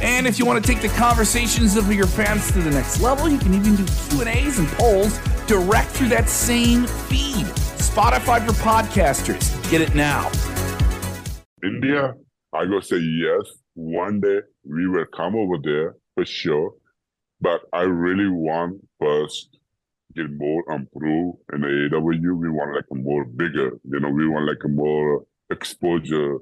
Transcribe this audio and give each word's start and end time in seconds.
And 0.00 0.28
if 0.28 0.38
you 0.38 0.46
want 0.46 0.64
to 0.64 0.72
take 0.72 0.80
the 0.80 0.96
conversations 0.96 1.76
of 1.76 1.92
your 1.92 2.06
fans 2.06 2.52
to 2.52 2.60
the 2.60 2.70
next 2.70 3.00
level, 3.00 3.28
you 3.28 3.38
can 3.38 3.52
even 3.52 3.74
do 3.74 3.84
Q&As 3.84 4.58
and 4.58 4.68
polls 4.68 5.18
direct 5.46 5.90
through 5.90 6.08
that 6.10 6.28
same 6.28 6.86
feed. 6.86 7.46
Spotify 7.78 8.46
for 8.46 8.52
podcasters. 8.52 9.70
Get 9.70 9.80
it 9.80 9.96
now. 9.96 10.30
India, 11.64 12.14
I 12.54 12.66
go 12.66 12.78
say 12.78 12.98
yes. 12.98 13.42
One 13.74 14.20
day 14.20 14.38
we 14.64 14.86
will 14.86 15.06
come 15.16 15.34
over 15.34 15.56
there 15.62 15.96
for 16.14 16.24
sure. 16.24 16.74
But 17.40 17.62
I 17.72 17.82
really 17.82 18.28
want 18.28 18.80
first 19.00 19.58
get 20.14 20.30
more 20.30 20.62
improved 20.72 21.38
in 21.52 21.60
the 21.60 21.88
AEW. 21.92 22.38
We 22.38 22.50
want 22.50 22.74
like 22.74 22.84
a 22.92 22.94
more 22.94 23.24
bigger, 23.24 23.72
you 23.84 24.00
know, 24.00 24.10
we 24.10 24.28
want 24.28 24.46
like 24.46 24.62
a 24.64 24.68
more 24.68 25.24
exposure 25.50 26.38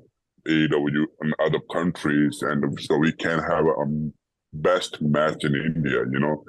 AEW 0.48 1.04
in 1.22 1.32
other 1.38 1.60
countries, 1.72 2.42
and 2.42 2.80
so 2.80 2.96
we 2.96 3.12
can 3.12 3.38
have 3.38 3.66
a 3.66 4.10
best 4.52 5.00
match 5.02 5.44
in 5.44 5.54
India, 5.54 6.04
you 6.12 6.20
know. 6.20 6.44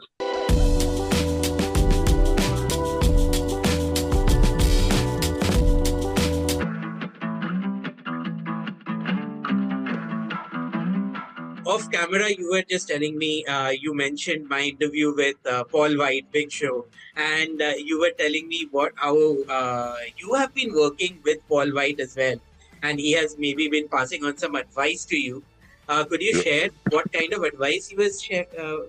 off 11.78 11.92
camera, 11.92 12.30
you 12.32 12.50
were 12.50 12.64
just 12.64 12.88
telling 12.88 13.18
me, 13.18 13.46
uh, 13.46 13.70
you 13.70 13.94
mentioned 13.94 14.50
my 14.50 14.62
interview 14.62 15.14
with 15.14 15.36
uh, 15.46 15.64
Paul 15.66 15.98
Wight, 15.98 16.26
Big 16.32 16.52
Show, 16.52 16.86
and 17.16 17.62
uh, 17.62 17.74
you 17.78 18.00
were 18.00 18.14
telling 18.18 18.48
me 18.48 18.68
what 18.72 18.94
how 18.96 19.16
uh, 19.58 19.96
you 20.18 20.34
have 20.34 20.54
been 20.56 20.74
working 20.74 21.20
with 21.24 21.38
Paul 21.48 21.74
Wight 21.74 22.00
as 22.00 22.16
well, 22.16 22.40
and 22.84 23.00
he 23.00 23.12
has 23.14 23.38
maybe 23.38 23.68
been 23.68 23.88
passing 23.88 24.24
on 24.24 24.38
some 24.38 24.56
advice 24.56 25.06
to 25.06 25.18
you. 25.18 25.44
Uh, 25.90 26.04
could 26.04 26.22
you 26.22 26.34
Yeah. 26.36 26.42
share 26.42 26.70
what 26.90 27.12
kind 27.12 27.34
of 27.34 27.44
advice 27.44 27.88
he 27.88 27.96
was 27.96 28.22
share, 28.22 28.46
uh, 28.60 28.80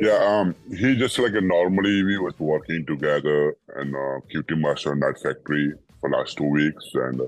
Yeah, 0.00 0.18
um, 0.24 0.54
he 0.70 0.94
just 0.96 1.18
like 1.18 1.34
a 1.34 1.40
normally 1.40 2.02
we 2.04 2.18
was 2.18 2.38
working 2.38 2.86
together 2.86 3.56
and 3.76 3.94
uh, 3.94 4.20
QT 4.32 4.58
Marshall 4.60 4.94
Nightmare 4.94 5.16
Factory 5.22 5.72
for 6.00 6.10
last 6.10 6.36
two 6.36 6.44
weeks, 6.44 6.84
and 6.94 7.20
uh, 7.20 7.26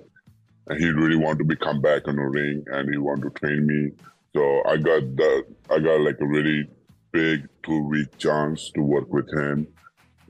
and 0.68 0.78
he 0.80 0.88
really 0.90 1.16
wanted 1.16 1.38
to 1.38 1.44
be 1.44 1.56
come 1.56 1.80
back 1.80 2.06
on 2.06 2.16
the 2.16 2.22
ring, 2.22 2.64
and 2.68 2.88
he 2.88 2.96
wanted 2.98 3.34
to 3.34 3.40
train 3.40 3.66
me. 3.66 3.90
So 4.36 4.62
I 4.66 4.76
got 4.76 5.02
the 5.16 5.44
I 5.68 5.80
got 5.80 6.00
like 6.00 6.20
a 6.20 6.26
really 6.26 6.68
big 7.12 7.48
two 7.64 7.82
week 7.88 8.16
chance 8.18 8.70
to 8.76 8.82
work 8.82 9.12
with 9.12 9.28
him, 9.36 9.66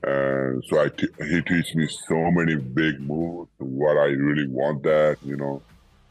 and 0.03 0.63
so 0.69 0.81
I 0.81 0.89
t- 0.89 1.07
he 1.19 1.41
teach 1.41 1.75
me 1.75 1.87
so 2.07 2.31
many 2.31 2.55
big 2.55 2.99
moves. 2.99 3.49
What 3.57 3.97
I 3.97 4.07
really 4.07 4.47
want 4.47 4.83
that, 4.83 5.17
you 5.23 5.37
know, 5.37 5.61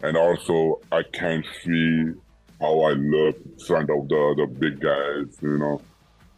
and 0.03 0.17
also 0.17 0.81
I 0.93 1.03
can 1.03 1.45
see 1.63 2.13
how 2.61 2.81
I 2.83 2.93
look 2.93 3.37
in 3.45 3.59
front 3.67 3.91
of 3.91 4.09
the 4.09 4.35
the 4.37 4.47
big 4.47 4.81
guys, 4.81 5.37
you 5.43 5.59
know 5.59 5.81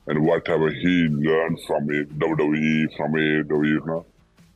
and 0.07 0.25
whatever 0.25 0.71
he 0.71 1.09
learned 1.09 1.61
from 1.67 1.91
it, 1.91 2.19
WWE, 2.19 2.97
from 2.97 3.13
AEW, 3.13 3.67
you 3.67 3.83
know. 3.87 4.07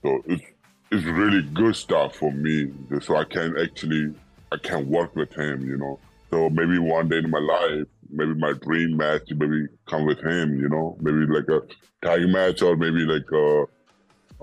So 0.02 0.22
it's 0.26 0.42
it's 0.90 1.04
really 1.04 1.42
good 1.42 1.74
stuff 1.76 2.16
for 2.16 2.32
me. 2.32 2.72
So 3.02 3.16
I 3.16 3.24
can 3.24 3.56
actually 3.58 4.14
I 4.52 4.56
can 4.56 4.88
work 4.88 5.14
with 5.14 5.32
him, 5.34 5.68
you 5.68 5.76
know. 5.76 5.98
So 6.30 6.50
maybe 6.50 6.78
one 6.78 7.08
day 7.08 7.18
in 7.18 7.30
my 7.30 7.38
life, 7.38 7.86
maybe 8.10 8.34
my 8.34 8.52
dream 8.52 8.96
match, 8.96 9.22
maybe 9.30 9.66
come 9.86 10.04
with 10.04 10.20
him, 10.20 10.58
you 10.60 10.68
know. 10.68 10.96
Maybe 11.00 11.26
like 11.26 11.48
a 11.48 11.60
tag 12.04 12.28
match 12.28 12.62
or 12.62 12.76
maybe 12.76 13.00
like 13.00 13.30
a, 13.32 13.64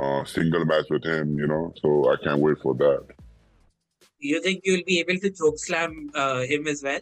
a 0.01 0.25
single 0.25 0.65
match 0.65 0.85
with 0.89 1.03
him, 1.03 1.37
you 1.37 1.47
know. 1.47 1.73
So 1.81 2.11
I 2.11 2.15
can't 2.23 2.39
wait 2.39 2.57
for 2.61 2.73
that. 2.75 3.05
Do 4.21 4.27
you 4.27 4.41
think 4.41 4.61
you'll 4.63 4.85
be 4.85 4.99
able 4.99 5.19
to 5.19 5.29
choke 5.29 5.59
slam 5.59 6.09
uh, 6.15 6.41
him 6.41 6.67
as 6.67 6.81
well? 6.83 6.99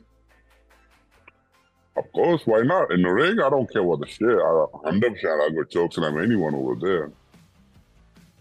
Of 1.97 2.11
course, 2.13 2.41
why 2.45 2.61
not? 2.61 2.91
In 2.91 3.01
the 3.01 3.09
ring, 3.09 3.39
I 3.39 3.49
don't 3.49 3.71
care 3.71 3.83
what 3.83 3.99
the 3.99 4.07
shit. 4.07 4.29
I, 4.29 4.65
hundred 4.85 5.13
percent, 5.13 5.41
I 5.41 5.49
go 5.53 5.63
choke 5.63 5.93
slam 5.93 6.17
anyone 6.17 6.55
over 6.55 6.75
there. 6.75 7.11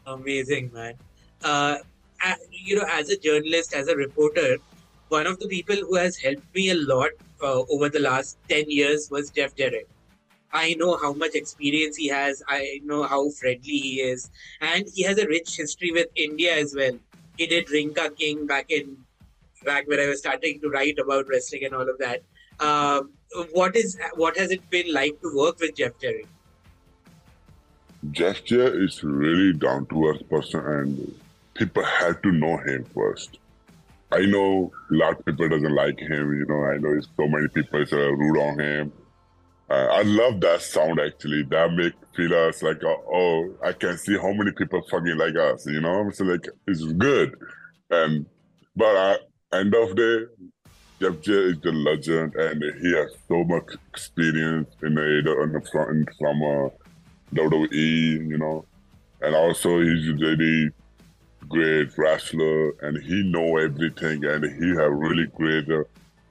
Amazing, 0.06 0.70
man. 0.72 0.94
Uh, 1.42 1.76
you 2.50 2.76
know, 2.76 2.86
as 2.90 3.10
a 3.10 3.18
journalist, 3.18 3.74
as 3.74 3.88
a 3.88 3.96
reporter, 3.96 4.56
one 5.08 5.26
of 5.26 5.38
the 5.40 5.48
people 5.48 5.76
who 5.76 5.96
has 5.96 6.16
helped 6.16 6.54
me 6.54 6.70
a 6.70 6.74
lot 6.74 7.10
uh, 7.42 7.62
over 7.70 7.88
the 7.88 8.00
last 8.00 8.38
10 8.48 8.64
years 8.68 9.08
was 9.10 9.30
Jeff 9.30 9.54
Jarrett. 9.54 9.88
I 10.52 10.74
know 10.74 10.96
how 10.96 11.12
much 11.12 11.34
experience 11.34 11.96
he 11.96 12.08
has. 12.08 12.42
I 12.48 12.80
know 12.84 13.04
how 13.04 13.30
friendly 13.30 13.78
he 13.78 14.00
is. 14.00 14.30
And 14.60 14.84
he 14.94 15.02
has 15.04 15.18
a 15.18 15.26
rich 15.26 15.56
history 15.56 15.92
with 15.92 16.08
India 16.16 16.56
as 16.56 16.74
well. 16.74 16.98
He 17.36 17.46
did 17.46 17.70
Ring 17.70 17.94
Ka 17.94 18.08
King 18.10 18.46
back 18.46 18.70
in 18.70 18.96
back 19.64 19.86
when 19.86 20.00
I 20.00 20.06
was 20.06 20.18
starting 20.20 20.60
to 20.60 20.68
write 20.68 20.98
about 20.98 21.28
wrestling 21.28 21.64
and 21.64 21.74
all 21.74 21.88
of 21.88 21.98
that. 21.98 22.22
Um, 22.58 23.12
what 23.52 23.76
is 23.76 23.98
what 24.14 24.36
has 24.36 24.50
it 24.50 24.68
been 24.70 24.92
like 24.92 25.20
to 25.22 25.34
work 25.34 25.60
with 25.60 25.76
Jeff 25.76 25.98
Jarrett? 26.00 26.26
Jeff 28.10 28.44
J 28.44 28.56
is 28.56 29.04
really 29.04 29.52
down 29.52 29.86
to 29.86 30.08
earth 30.08 30.28
person, 30.28 30.60
and 30.60 31.20
people 31.54 31.84
have 31.84 32.20
to 32.22 32.32
know 32.32 32.56
him 32.56 32.84
first. 32.94 33.38
I 34.12 34.26
know 34.26 34.72
a 34.90 34.94
lot 34.94 35.18
of 35.18 35.24
people 35.24 35.48
doesn't 35.48 35.74
like 35.74 35.98
him. 35.98 36.34
You 36.34 36.46
know, 36.48 36.64
I 36.64 36.78
know 36.78 37.00
so 37.00 37.28
many 37.28 37.48
people 37.48 37.82
is 37.82 37.92
uh, 37.92 38.10
rude 38.12 38.38
on 38.38 38.58
him. 38.58 38.92
Uh, 39.70 39.86
I 39.86 40.02
love 40.02 40.40
that 40.40 40.62
sound 40.62 40.98
actually. 41.00 41.44
That 41.44 41.72
make 41.72 41.94
feel 42.16 42.34
us 42.34 42.62
like, 42.62 42.82
uh, 42.82 42.96
oh, 43.12 43.54
I 43.64 43.72
can 43.72 43.96
see 43.96 44.18
how 44.18 44.32
many 44.32 44.50
people 44.52 44.82
fucking 44.90 45.16
like 45.16 45.36
us. 45.36 45.64
You 45.66 45.80
know, 45.80 46.10
so 46.10 46.24
like 46.24 46.46
it's 46.66 46.84
good. 46.84 47.36
And 47.90 48.26
but 48.74 49.20
end 49.52 49.74
of 49.74 49.94
day, 49.94 50.18
Jeff 51.00 51.20
J 51.20 51.32
is 51.32 51.60
the 51.60 51.70
legend, 51.72 52.34
and 52.34 52.62
he 52.82 52.92
has 52.94 53.12
so 53.28 53.44
much 53.44 53.74
experience 53.92 54.68
in 54.82 54.94
the 54.94 55.42
in 55.42 55.52
the 55.52 55.60
front 55.70 56.08
from 56.18 56.42
uh, 56.42 56.68
WWE, 57.34 58.28
you 58.28 58.38
know, 58.38 58.64
and 59.22 59.34
also 59.34 59.80
he's 59.80 60.08
really 60.12 60.70
great 61.48 61.96
wrestler, 61.96 62.70
and 62.82 63.02
he 63.02 63.22
know 63.22 63.56
everything, 63.56 64.24
and 64.24 64.44
he 64.44 64.68
have 64.80 64.92
really 64.92 65.26
great 65.34 65.68
uh, 65.70 65.84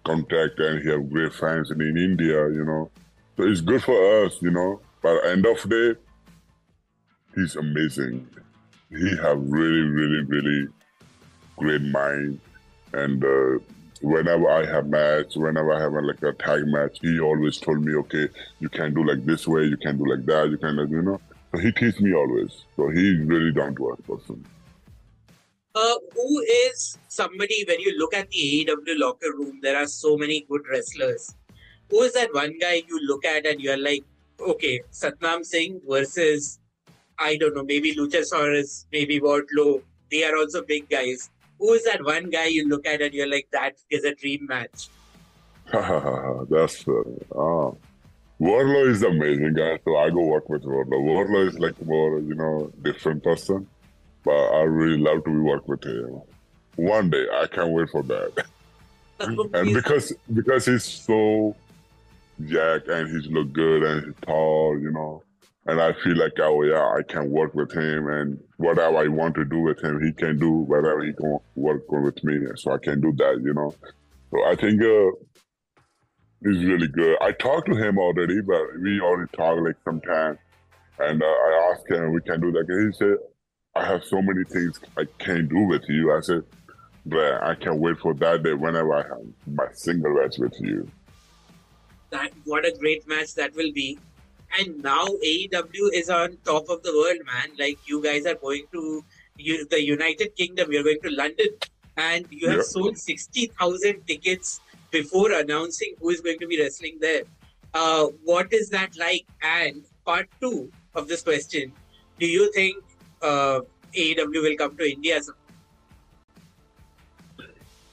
contact, 0.06 0.60
and 0.60 0.82
he 0.82 0.90
have 0.90 1.10
great 1.10 1.34
fans 1.34 1.72
in, 1.72 1.82
in 1.82 1.98
India, 1.98 2.50
you 2.50 2.66
know. 2.66 2.90
So 3.38 3.44
it's 3.44 3.62
good 3.62 3.84
for 3.84 4.26
us, 4.26 4.38
you 4.42 4.52
know. 4.52 4.82
But 5.02 5.26
end 5.26 5.46
of 5.46 5.68
day, 5.70 5.96
he's 7.36 7.56
amazing. 7.56 8.28
He 8.90 9.16
have 9.18 9.40
really, 9.40 9.88
really, 9.88 10.24
really 10.26 10.68
great 11.58 11.82
mind, 11.82 12.40
and 12.94 13.24
uh, 13.24 13.60
whenever 14.02 14.50
I 14.50 14.66
have 14.66 14.88
match, 14.88 15.36
whenever 15.36 15.74
I 15.74 15.82
have 15.82 15.94
a, 15.94 16.02
like 16.02 16.24
a 16.24 16.34
tag 16.34 16.66
match, 16.68 17.00
he 17.02 17.20
always 17.20 17.58
told 17.58 17.84
me, 17.84 17.94
okay, 17.96 18.30
you 18.60 18.70
can 18.70 18.94
do 18.94 19.04
like 19.04 19.26
this 19.26 19.48
way, 19.48 19.64
you 19.64 19.78
can 19.78 19.98
do 19.98 20.06
like 20.06 20.26
that, 20.26 20.50
you 20.50 20.58
can, 20.58 20.78
you 20.90 21.02
know. 21.02 21.20
So 21.52 21.60
he 21.60 21.72
teach 21.72 22.00
me 22.00 22.14
always. 22.14 22.64
So 22.76 22.90
he's 22.90 23.20
really 23.20 23.52
down 23.52 23.76
to 23.76 23.92
earth 23.92 24.08
person. 24.08 24.46
Uh, 25.76 25.96
who 26.16 26.40
is 26.42 26.98
somebody 27.08 27.64
when 27.68 27.80
you 27.80 27.98
look 27.98 28.14
at 28.14 28.30
the 28.30 28.66
AEW 28.68 29.00
locker 29.00 29.32
room? 29.38 29.60
There 29.62 29.78
are 29.78 29.88
so 29.88 30.18
many 30.18 30.46
good 30.50 30.62
wrestlers. 30.72 31.36
Who 31.90 32.02
is 32.02 32.14
that 32.14 32.34
one 32.34 32.58
guy 32.60 32.84
you 32.88 33.00
look 33.08 33.26
at 33.26 33.46
and 33.46 33.62
you're 33.62 33.78
like, 33.78 34.04
okay, 34.40 34.82
Satnam 34.92 35.46
Singh 35.46 35.82
versus 35.88 36.60
I 37.20 37.36
don't 37.36 37.54
know, 37.54 37.64
maybe 37.64 37.94
Luchasaurus, 37.94 38.86
maybe 38.92 39.20
Wardlow. 39.20 39.82
They 40.10 40.24
are 40.24 40.36
also 40.38 40.64
big 40.64 40.90
guys. 40.90 41.30
Who 41.60 41.74
is 41.74 41.84
that 41.84 42.04
one 42.04 42.30
guy 42.30 42.46
you 42.46 42.68
look 42.68 42.88
at 42.88 43.02
and 43.02 43.14
you're 43.14 43.30
like, 43.30 43.50
that 43.52 43.76
is 43.90 44.06
a 44.06 44.16
dream 44.16 44.48
match? 44.48 44.88
That's 45.72 46.88
uh, 46.88 47.04
ah. 47.36 47.72
Wardlow 48.40 48.90
is 48.90 49.04
amazing 49.04 49.54
guy, 49.54 49.78
so 49.84 49.98
I 49.98 50.10
go 50.10 50.26
work 50.26 50.48
with 50.48 50.64
Wardlow. 50.64 51.04
Wardlow 51.04 51.48
is 51.48 51.60
like 51.60 51.80
more, 51.86 52.20
you 52.20 52.36
know, 52.36 52.72
different 52.82 53.22
person, 53.22 53.68
but 54.30 54.54
I 54.60 54.62
really 54.62 55.00
love 55.00 55.24
to 55.26 55.44
work 55.44 55.68
with 55.68 55.84
him. 55.84 56.22
One 56.76 57.10
day, 57.10 57.26
I 57.34 57.48
can't 57.48 57.72
wait 57.72 57.90
for 57.90 58.04
that. 58.04 58.46
and 59.20 59.74
because 59.74 60.14
because 60.32 60.68
he's 60.68 60.84
so 60.84 61.56
jack 62.46 62.84
and 62.88 63.10
he's 63.10 63.26
look 63.32 63.52
good 63.54 63.82
and 63.82 64.06
he's 64.06 64.14
tall, 64.22 64.78
you 64.80 64.92
know, 64.92 65.24
and 65.66 65.82
I 65.82 65.94
feel 66.04 66.16
like 66.16 66.34
oh 66.40 66.62
yeah, 66.62 66.86
I 66.98 67.02
can 67.02 67.32
work 67.32 67.56
with 67.56 67.72
him 67.72 68.08
and 68.08 68.40
whatever 68.58 68.98
I 68.98 69.08
want 69.08 69.34
to 69.34 69.46
do 69.46 69.62
with 69.62 69.84
him, 69.84 70.00
he 70.06 70.12
can 70.12 70.38
do 70.38 70.52
whatever 70.52 71.04
he 71.04 71.14
can 71.14 71.40
work 71.56 71.92
with 71.92 72.24
me, 72.24 72.38
so 72.56 72.74
I 72.74 72.78
can 72.78 73.02
do 73.02 73.12
that, 73.14 73.42
you 73.44 73.56
know. 73.56 73.74
So 74.30 74.46
I 74.46 74.56
think 74.56 74.80
uh, 74.84 75.10
He's 76.42 76.64
really 76.64 76.88
good. 76.88 77.18
I 77.22 77.34
talked 77.34 77.68
to 77.68 77.76
him 77.76 77.98
already, 77.98 78.40
but 78.40 78.62
we 78.82 79.02
already 79.02 79.30
talked 79.36 79.62
like 79.62 79.76
sometime. 79.84 80.38
And 80.98 81.22
uh, 81.22 81.26
I 81.26 81.74
asked 81.74 81.90
him, 81.90 82.14
we 82.14 82.22
can 82.22 82.40
do 82.40 82.52
that. 82.54 82.66
And 82.70 82.94
he 82.94 82.98
said, 82.98 83.18
I 83.80 83.86
have 83.86 84.04
so 84.04 84.22
many 84.22 84.44
things 84.44 84.78
I 84.98 85.06
can't 85.20 85.48
do 85.48 85.62
with 85.62 85.84
you. 85.88 86.14
I 86.14 86.20
said, 86.20 86.44
but 87.06 87.42
I 87.42 87.56
can't 87.56 87.80
wait 87.80 87.98
for 88.00 88.14
that 88.16 88.44
day 88.44 88.54
whenever 88.54 88.94
I 88.94 89.04
have 89.04 89.26
my 89.48 89.68
single 89.74 90.16
match 90.16 90.38
with 90.38 90.54
you. 90.60 90.92
That 92.10 92.32
what 92.44 92.66
a 92.66 92.76
great 92.78 93.08
match 93.08 93.36
that 93.36 93.56
will 93.56 93.72
be. 93.72 93.98
And 94.60 94.84
now 94.84 95.06
AEW 95.06 95.94
is 95.94 96.10
on 96.10 96.38
top 96.44 96.68
of 96.70 96.84
the 96.84 96.92
world, 96.92 97.26
man. 97.26 97.56
Like 97.58 97.78
you 97.88 98.04
guys 98.04 98.26
are 98.26 98.36
going 98.36 98.66
to 98.74 99.06
you, 99.38 99.66
the 99.66 99.82
United 99.82 100.36
Kingdom, 100.36 100.74
you're 100.74 100.84
going 100.84 101.02
to 101.04 101.12
London, 101.12 101.48
and 101.96 102.26
you 102.32 102.50
have 102.50 102.58
yeah. 102.58 102.64
sold 102.64 102.98
sixty 102.98 103.46
thousand 103.60 104.06
tickets 104.08 104.60
before 104.92 105.32
announcing 105.32 105.94
who 106.02 106.10
is 106.10 106.20
going 106.20 106.40
to 106.40 106.48
be 106.48 106.60
wrestling 106.62 106.98
there. 107.00 107.24
Uh, 107.74 108.08
what 108.26 108.52
is 108.52 108.70
that 108.72 108.98
like? 108.98 109.26
And 109.42 109.86
part 110.04 110.28
two 110.42 110.70
of 110.96 111.08
this 111.08 111.22
question: 111.22 111.72
Do 112.20 112.26
you 112.26 112.52
think 112.52 112.84
uh, 113.22 113.62
AEW 113.96 114.42
will 114.42 114.58
come 114.58 114.78
to 114.78 114.92
India? 114.92 115.20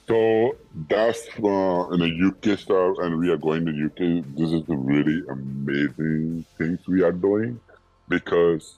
So 0.07 0.55
that's 0.89 1.27
uh, 1.43 1.89
in 1.91 1.99
the 1.99 2.31
UK 2.31 2.57
style, 2.57 2.95
and 3.01 3.19
we 3.19 3.29
are 3.29 3.37
going 3.37 3.65
to 3.65 3.71
UK. 3.71 4.23
This 4.37 4.53
is 4.53 4.65
the 4.65 4.77
really 4.77 5.21
amazing 5.29 6.45
things 6.57 6.79
we 6.87 7.03
are 7.03 7.11
doing 7.11 7.59
because 8.07 8.77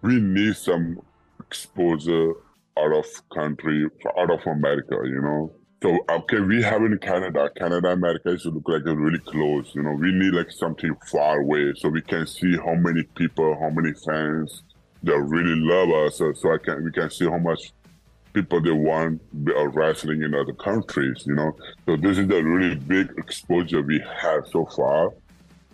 we 0.00 0.20
need 0.20 0.56
some 0.56 1.00
exposure 1.40 2.32
out 2.78 2.92
of 2.92 3.06
country, 3.34 3.86
out 4.16 4.30
of 4.30 4.40
America, 4.46 4.96
you 5.04 5.20
know. 5.20 5.52
So 5.82 5.98
okay, 6.08 6.40
we 6.40 6.62
have 6.62 6.82
in 6.82 6.98
Canada, 6.98 7.50
Canada, 7.54 7.90
America 7.90 8.30
is 8.30 8.46
look 8.46 8.68
like 8.68 8.84
really 8.84 9.18
close. 9.18 9.70
You 9.74 9.82
know, 9.82 9.92
we 9.92 10.12
need 10.12 10.32
like 10.32 10.50
something 10.50 10.96
far 11.10 11.40
away 11.40 11.74
so 11.76 11.90
we 11.90 12.00
can 12.00 12.26
see 12.26 12.56
how 12.56 12.74
many 12.74 13.02
people, 13.02 13.56
how 13.60 13.68
many 13.70 13.92
fans 13.92 14.62
that 15.02 15.18
really 15.18 15.54
love 15.56 15.90
us. 16.06 16.18
So, 16.18 16.32
so 16.32 16.52
I 16.52 16.58
can 16.58 16.84
we 16.84 16.92
can 16.92 17.10
see 17.10 17.26
how 17.26 17.38
much 17.38 17.72
people 18.32 18.60
they 18.60 18.70
want 18.70 19.20
are 19.48 19.68
uh, 19.68 19.72
wrestling 19.72 20.22
in 20.22 20.34
other 20.34 20.52
countries. 20.52 21.24
You 21.26 21.34
know, 21.34 21.56
so 21.86 21.96
this 21.96 22.18
is 22.18 22.28
the 22.28 22.42
really 22.42 22.76
big 22.76 23.12
exposure 23.16 23.82
we 23.82 24.02
have 24.20 24.46
so 24.48 24.66
far. 24.66 25.12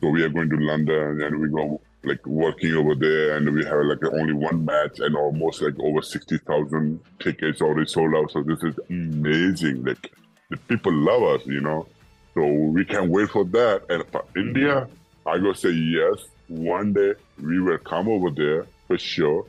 So 0.00 0.08
we 0.08 0.22
are 0.22 0.28
going 0.28 0.50
to 0.50 0.56
London 0.56 1.22
and 1.22 1.40
we 1.40 1.48
go 1.48 1.80
like 2.02 2.24
working 2.26 2.74
over 2.74 2.94
there, 2.94 3.36
and 3.36 3.50
we 3.54 3.64
have 3.64 3.80
like 3.84 4.04
only 4.12 4.34
one 4.34 4.64
match 4.64 5.00
and 5.00 5.16
almost 5.16 5.62
like 5.62 5.78
over 5.80 6.02
sixty 6.02 6.38
thousand 6.38 7.00
tickets 7.18 7.62
already 7.62 7.88
sold 7.88 8.14
out. 8.14 8.30
So 8.30 8.42
this 8.42 8.62
is 8.62 8.78
amazing. 8.90 9.84
Like 9.84 10.12
the 10.50 10.56
people 10.56 10.92
love 10.92 11.22
us, 11.22 11.46
you 11.46 11.60
know. 11.60 11.86
So 12.34 12.44
we 12.44 12.84
can't 12.84 13.10
wait 13.10 13.30
for 13.30 13.44
that. 13.44 13.84
And 13.88 14.04
for 14.10 14.24
India, 14.36 14.86
I 15.24 15.38
go 15.38 15.52
say 15.54 15.70
yes. 15.70 16.26
One 16.48 16.92
day 16.92 17.14
we 17.40 17.58
will 17.60 17.78
come 17.78 18.08
over 18.08 18.28
there 18.30 18.66
for 18.86 18.98
sure. 18.98 19.46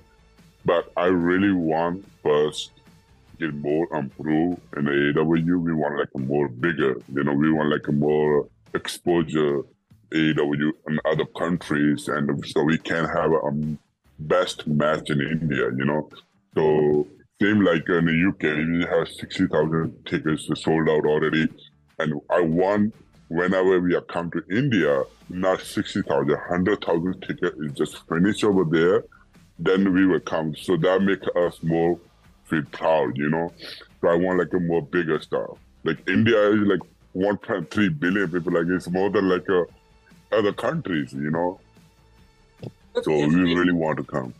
But 0.63 0.91
I 0.97 1.05
really 1.05 1.51
want 1.51 2.05
first 2.23 2.71
get 3.39 3.53
more 3.53 3.87
improved 3.95 4.61
in 4.77 4.85
AEW. 4.85 5.61
We 5.61 5.73
want 5.73 5.99
like 5.99 6.09
a 6.15 6.19
more 6.19 6.47
bigger, 6.47 6.95
you 7.13 7.23
know, 7.23 7.33
we 7.33 7.51
want 7.51 7.69
like 7.69 7.87
a 7.87 7.91
more 7.91 8.47
exposure 8.73 9.61
AEW 10.11 10.71
in 10.87 10.99
other 11.05 11.25
countries, 11.25 12.07
and 12.07 12.45
so 12.47 12.63
we 12.63 12.77
can 12.77 13.05
have 13.05 13.31
a 13.31 13.41
um, 13.43 13.77
best 14.19 14.65
match 14.67 15.09
in 15.09 15.21
India, 15.21 15.69
you 15.77 15.85
know. 15.85 16.09
So 16.55 17.07
same 17.41 17.61
like 17.61 17.87
in 17.89 18.05
the 18.05 18.29
UK, 18.29 18.43
we 18.67 18.85
have 18.85 19.07
sixty 19.09 19.47
thousand 19.47 20.05
tickets 20.05 20.47
sold 20.63 20.89
out 20.89 21.05
already, 21.05 21.47
and 21.99 22.21
I 22.29 22.41
want 22.41 22.93
whenever 23.27 23.79
we 23.79 23.99
come 24.07 24.31
to 24.31 24.43
India, 24.51 25.03
not 25.29 25.61
60,000, 25.61 26.29
100,000 26.29 27.21
tickets 27.21 27.57
is 27.59 27.71
just 27.73 28.07
finished 28.07 28.43
over 28.43 28.63
there, 28.63 29.03
then 29.59 29.93
we 29.93 30.05
will 30.05 30.19
come. 30.19 30.55
So 30.55 30.77
that 30.77 31.01
makes 31.01 31.27
us 31.35 31.61
more 31.63 31.99
feel 32.45 32.63
proud, 32.71 33.17
you 33.17 33.29
know. 33.29 33.51
So 34.01 34.09
I 34.09 34.15
want 34.15 34.39
like 34.39 34.53
a 34.53 34.59
more 34.59 34.81
bigger 34.81 35.19
stuff. 35.19 35.57
Like 35.83 36.07
India 36.07 36.49
is 36.51 36.61
like 36.61 36.81
1.3 37.15 37.99
billion 37.99 38.31
people, 38.31 38.53
like 38.53 38.67
it's 38.67 38.89
more 38.89 39.09
than 39.09 39.29
like 39.29 39.47
a 39.49 39.65
other 40.31 40.53
countries, 40.53 41.13
you 41.13 41.31
know. 41.31 41.59
So 43.03 43.11
we 43.11 43.53
really 43.53 43.73
want 43.73 43.97
to 43.97 44.03
come. 44.03 44.33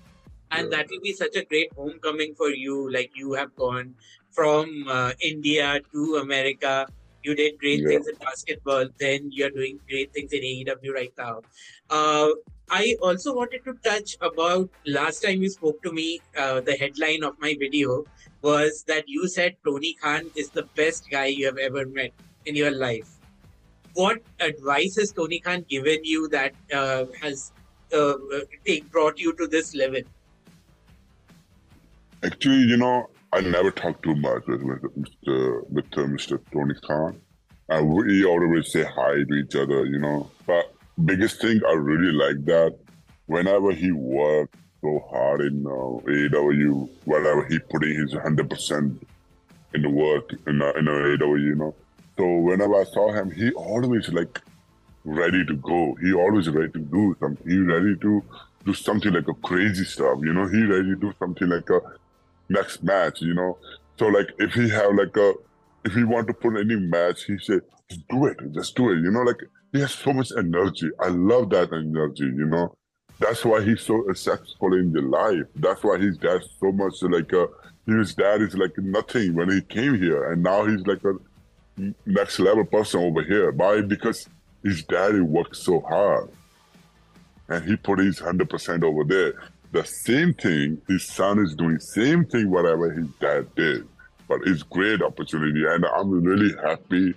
And 0.51 0.71
yeah. 0.71 0.77
that 0.77 0.87
will 0.89 1.01
be 1.01 1.13
such 1.13 1.35
a 1.35 1.43
great 1.43 1.71
homecoming 1.73 2.35
for 2.35 2.49
you. 2.49 2.91
Like 2.91 3.11
you 3.15 3.33
have 3.33 3.55
gone 3.55 3.95
from 4.31 4.85
uh, 4.87 5.11
India 5.21 5.79
to 5.91 6.15
America. 6.21 6.87
You 7.25 7.35
did 7.35 7.57
great 7.59 7.81
yeah. 7.81 7.87
things 7.89 8.07
in 8.07 8.15
basketball. 8.15 8.85
Then 8.99 9.29
you're 9.31 9.49
doing 9.49 9.79
great 9.89 10.13
things 10.13 10.31
in 10.31 10.41
AEW 10.41 10.93
right 10.93 11.13
now. 11.17 11.41
Uh, 11.89 12.29
I 12.69 12.95
also 13.01 13.35
wanted 13.35 13.65
to 13.65 13.73
touch 13.83 14.15
about 14.21 14.69
last 14.85 15.21
time 15.21 15.41
you 15.41 15.49
spoke 15.49 15.81
to 15.83 15.91
me. 15.91 16.21
Uh, 16.37 16.61
the 16.61 16.77
headline 16.83 17.23
of 17.23 17.35
my 17.39 17.55
video 17.59 18.05
was 18.41 18.83
that 18.87 19.05
you 19.07 19.27
said 19.27 19.55
Tony 19.65 19.93
Khan 19.93 20.31
is 20.35 20.49
the 20.49 20.63
best 20.75 21.09
guy 21.09 21.25
you 21.25 21.45
have 21.45 21.57
ever 21.57 21.85
met 21.85 22.11
in 22.45 22.55
your 22.55 22.71
life 22.71 23.15
what 23.95 24.21
advice 24.41 24.97
has 24.97 25.11
Tony 25.11 25.39
Khan 25.39 25.65
given 25.69 26.03
you 26.03 26.27
that 26.29 26.53
uh, 26.73 27.05
has 27.21 27.51
uh, 27.93 28.13
take, 28.65 28.91
brought 28.91 29.19
you 29.19 29.33
to 29.33 29.47
this 29.47 29.73
level? 29.73 30.01
Actually, 32.23 32.63
you 32.71 32.77
know, 32.77 33.09
I 33.35 33.41
never 33.41 33.69
talk 33.69 34.01
too 34.01 34.15
much 34.15 34.43
with 34.47 34.61
Mr. 34.61 35.69
with 35.69 35.85
uh, 35.97 36.03
Mr. 36.03 36.39
Tony 36.53 36.73
Khan. 36.87 37.19
And 37.67 37.89
we 37.89 38.23
always 38.23 38.71
say 38.71 38.85
hi 38.85 39.23
to 39.27 39.33
each 39.33 39.55
other, 39.57 39.85
you 39.85 39.99
know. 39.99 40.31
But 40.47 40.73
biggest 41.03 41.41
thing 41.41 41.59
I 41.67 41.73
really 41.73 42.13
like 42.13 42.45
that 42.45 42.77
whenever 43.25 43.73
he 43.73 43.91
worked 43.91 44.55
so 44.81 45.05
hard 45.11 45.41
in 45.41 45.65
uh, 45.67 45.69
AEW, 45.69 46.89
whenever 47.03 47.45
he 47.47 47.59
put 47.59 47.83
in 47.83 47.97
his 47.97 48.13
hundred 48.13 48.49
percent 48.49 49.05
in 49.73 49.81
the 49.81 49.89
work 49.89 50.31
in 50.47 50.61
uh, 50.61 50.71
in 50.79 50.85
AEW, 50.85 51.41
you 51.41 51.55
know, 51.55 51.75
so 52.17 52.37
whenever 52.37 52.75
I 52.75 52.85
saw 52.85 53.11
him, 53.11 53.31
he 53.31 53.51
always 53.51 54.07
like 54.13 54.39
ready 55.03 55.45
to 55.45 55.55
go. 55.57 55.97
He 56.01 56.13
always 56.13 56.49
ready 56.49 56.71
to 56.71 56.79
do 56.79 57.17
something. 57.19 57.51
He 57.51 57.59
ready 57.59 57.97
to 57.97 58.23
do 58.63 58.73
something 58.73 59.11
like 59.11 59.27
a 59.27 59.33
crazy 59.33 59.83
stuff. 59.83 60.19
You 60.21 60.31
know, 60.31 60.47
he 60.47 60.63
ready 60.63 60.91
to 60.91 60.95
do 60.95 61.13
something 61.19 61.49
like 61.49 61.69
a 61.69 61.81
next 62.49 62.83
match. 62.83 63.21
You 63.21 63.33
know, 63.33 63.57
so 63.97 64.07
like 64.07 64.29
if 64.39 64.53
he 64.53 64.69
have 64.69 64.93
like 64.95 65.15
a 65.17 65.33
if 65.83 65.93
he 65.93 66.03
want 66.03 66.27
to 66.27 66.33
put 66.33 66.57
any 66.57 66.75
match, 66.75 67.25
he 67.25 67.37
said, 67.37 67.61
just 67.89 68.07
do 68.07 68.25
it, 68.25 68.37
just 68.53 68.75
do 68.75 68.89
it. 68.91 68.99
You 68.99 69.11
know, 69.11 69.21
like 69.21 69.41
he 69.71 69.81
has 69.81 69.93
so 69.93 70.13
much 70.13 70.31
energy. 70.37 70.89
I 70.99 71.09
love 71.09 71.49
that 71.51 71.71
energy. 71.71 72.23
You 72.23 72.45
know, 72.45 72.75
that's 73.19 73.45
why 73.45 73.63
he's 73.63 73.81
so 73.81 74.03
successful 74.07 74.73
in 74.73 74.91
the 74.91 75.01
life. 75.01 75.45
That's 75.55 75.83
why 75.83 75.97
his 75.97 76.17
dad 76.17 76.41
so 76.59 76.71
much 76.71 77.01
like 77.03 77.31
a 77.33 77.47
his 77.85 78.15
dad 78.15 78.41
is 78.41 78.55
like 78.55 78.75
nothing 78.77 79.35
when 79.35 79.51
he 79.51 79.61
came 79.61 79.95
here, 79.95 80.31
and 80.31 80.41
now 80.41 80.65
he's 80.65 80.85
like 80.87 81.03
a 81.03 81.13
next 82.05 82.39
level 82.39 82.65
person 82.65 83.01
over 83.01 83.21
here. 83.21 83.51
Why? 83.51 83.81
Because 83.81 84.27
his 84.63 84.83
daddy 84.83 85.19
worked 85.19 85.55
so 85.55 85.81
hard 85.81 86.29
and 87.47 87.63
he 87.63 87.75
put 87.75 87.99
his 87.99 88.19
100% 88.19 88.83
over 88.83 89.03
there. 89.03 89.33
The 89.75 89.83
same 89.83 90.33
thing 90.33 90.81
his 90.87 91.05
son 91.05 91.37
is 91.37 91.53
doing, 91.53 91.79
same 91.79 92.23
thing 92.23 92.49
whatever 92.49 92.91
his 92.91 93.07
dad 93.19 93.53
did. 93.55 93.85
But 94.25 94.39
it's 94.45 94.63
great 94.63 95.01
opportunity 95.01 95.65
and 95.67 95.85
I'm 95.85 96.23
really 96.23 96.55
happy 96.63 97.13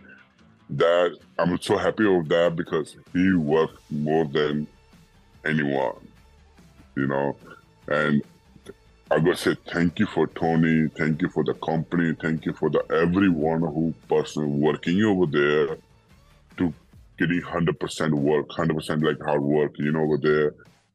that 0.70 1.16
I'm 1.38 1.56
so 1.62 1.76
happy 1.76 2.04
with 2.04 2.28
that 2.30 2.56
because 2.56 2.96
he 3.12 3.32
worked 3.34 3.80
more 3.92 4.24
than 4.24 4.66
anyone, 5.44 6.04
you 6.96 7.06
know. 7.06 7.36
And 7.86 8.24
I 9.08 9.20
gotta 9.20 9.36
say 9.36 9.56
thank 9.68 10.00
you 10.00 10.06
for 10.06 10.26
Tony, 10.26 10.88
thank 10.98 11.22
you 11.22 11.28
for 11.28 11.44
the 11.44 11.54
company, 11.54 12.16
thank 12.20 12.44
you 12.44 12.54
for 12.54 12.70
the 12.70 12.84
everyone 12.90 13.60
who 13.60 13.94
person 14.08 14.58
working 14.60 15.00
over 15.04 15.26
there 15.26 15.76
to 16.56 16.74
getting 17.20 17.40
hundred 17.40 17.78
percent 17.78 18.14
work, 18.14 18.50
hundred 18.50 18.74
percent 18.74 19.04
like 19.04 19.22
hard 19.24 19.42
work, 19.42 19.78
you 19.78 19.92
know, 19.92 20.00
over 20.00 20.18
there, 20.18 20.54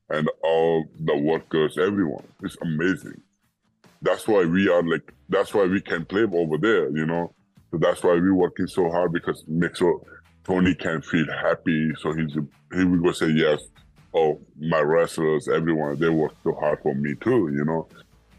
and 0.10 0.30
all 0.44 0.86
the 1.00 1.18
workers, 1.18 1.78
everyone. 1.78 2.26
It's 2.42 2.58
amazing. 2.62 3.22
That's 4.02 4.28
why 4.28 4.46
we 4.46 4.70
are 4.70 4.84
like. 4.84 5.14
That's 5.30 5.54
why 5.54 5.66
we 5.66 5.82
can 5.82 6.06
play 6.06 6.24
over 6.24 6.58
there, 6.58 6.90
you 6.90 7.06
know. 7.06 7.34
So 7.72 7.78
that's 7.78 8.04
why 8.04 8.14
we're 8.14 8.34
working 8.34 8.68
so 8.68 8.90
hard 8.90 9.14
because 9.14 9.44
make 9.48 9.76
sure 9.76 10.02
Tony 10.44 10.76
can 10.76 11.02
feel 11.02 11.26
happy. 11.32 11.92
So 12.00 12.14
he's 12.14 12.34
he 12.76 12.84
will 12.84 13.00
go 13.00 13.12
say 13.12 13.30
yes 13.30 13.62
oh, 14.14 14.40
my 14.60 14.80
wrestlers, 14.80 15.48
everyone, 15.48 16.00
they 16.00 16.10
work 16.10 16.34
so 16.44 16.54
hard 16.54 16.80
for 16.82 16.94
me 16.94 17.16
too, 17.16 17.52
you 17.54 17.66
know. 17.66 17.88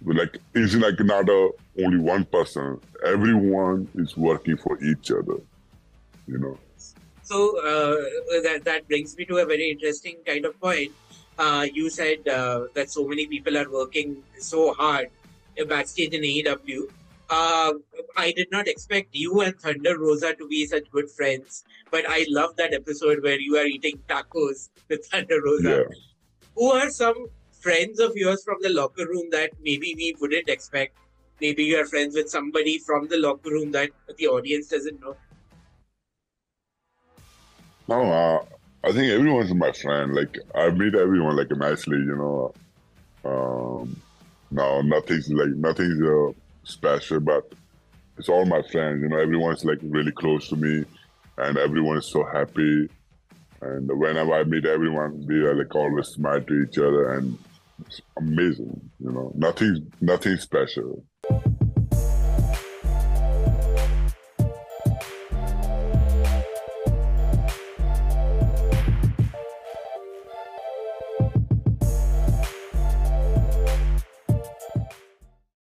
But 0.02 0.16
like 0.16 0.38
it's 0.54 0.75
like 0.75 1.00
not 1.00 1.28
a, 1.28 1.50
only 1.83 1.99
one 1.99 2.25
person. 2.26 2.80
Everyone 3.04 3.88
is 3.94 4.16
working 4.16 4.56
for 4.56 4.83
each 4.85 5.11
other, 5.11 5.40
you 6.26 6.38
know. 6.38 6.59
So 7.23 7.59
uh, 7.59 8.40
that 8.42 8.62
that 8.64 8.87
brings 8.87 9.16
me 9.16 9.25
to 9.26 9.38
a 9.38 9.47
very 9.47 9.71
interesting 9.71 10.16
kind 10.26 10.44
of 10.44 10.61
point. 10.61 10.92
Uh, 11.38 11.67
you 11.73 11.91
said 11.91 12.26
uh, 12.29 12.67
that 12.75 12.91
so 12.91 13.07
many 13.07 13.26
people 13.26 13.57
are 13.59 13.71
working 13.71 14.23
so 14.38 14.73
hard 14.75 15.11
backstage 15.62 16.12
in 16.12 16.23
AEW. 16.23 16.88
uh, 17.31 17.73
I 18.17 18.33
did 18.33 18.49
not 18.50 18.69
expect 18.69 19.09
you 19.12 19.41
and 19.41 19.59
Thunder 19.59 19.99
Rosa 19.99 20.35
to 20.35 20.47
be 20.47 20.67
such 20.67 20.91
good 20.91 21.11
friends, 21.11 21.64
but 21.91 22.05
I 22.09 22.26
love 22.29 22.57
that 22.57 22.75
episode 22.75 23.23
where 23.23 23.41
you 23.41 23.57
are 23.57 23.64
eating 23.64 23.99
tacos 24.09 24.69
with 24.88 25.07
Thunder 25.11 25.41
Rosa. 25.43 25.87
Yeah. 25.88 25.97
Who 26.57 26.71
are 26.73 26.91
some 26.91 27.26
friends 27.53 27.99
of 27.99 28.12
yours 28.14 28.45
from 28.45 28.59
the 28.61 28.69
locker 28.69 29.07
room 29.07 29.31
that 29.31 29.50
maybe 29.62 29.95
we 29.97 30.14
wouldn't 30.21 30.49
expect? 30.49 30.97
Maybe 31.41 31.64
you 31.64 31.81
are 31.81 31.87
friends 31.87 32.14
with 32.14 32.29
somebody 32.29 32.79
from 32.79 33.09
the 33.09 33.17
locker 33.17 33.50
room 33.50 33.73
that 33.73 33.91
the 34.19 34.29
audience 34.29 34.69
doesn't 34.69 35.00
know. 35.00 35.17
No, 37.88 38.03
uh, 38.12 38.45
I 38.85 38.93
think 38.93 39.11
everyone's 39.11 39.55
my 39.55 39.73
friend. 39.73 40.14
Like 40.14 40.38
I 40.55 40.69
meet 40.71 40.95
everyone 40.95 41.37
like 41.37 41.50
nicely, 41.50 41.97
you 41.97 42.17
know. 42.17 42.55
Um, 43.25 44.00
no, 44.50 44.83
nothing's 44.83 45.31
like 45.31 45.49
nothing's 45.49 46.03
uh, 46.03 46.33
special, 46.64 47.21
but 47.21 47.50
it's 48.19 48.29
all 48.29 48.45
my 48.45 48.61
friends. 48.62 49.03
You 49.03 49.09
know, 49.09 49.19
everyone's 49.19 49.64
like 49.64 49.79
really 49.83 50.12
close 50.12 50.49
to 50.49 50.57
me, 50.57 50.85
and 51.38 51.57
everyone's 51.57 52.07
so 52.07 52.25
happy. 52.25 52.91
And 53.62 53.88
whenever 53.99 54.35
I 54.35 54.45
meet 54.45 54.67
everyone, 54.67 55.25
we 55.26 55.37
are 55.37 55.55
like 55.55 55.75
always 55.75 56.09
smile 56.09 56.43
to 56.43 56.62
each 56.62 56.76
other, 56.76 57.12
and 57.12 57.38
it's 57.87 58.03
amazing. 58.19 58.91
You 59.00 59.12
know, 59.12 59.33
nothing, 59.35 59.91
nothing 60.03 60.37
special. 60.37 61.03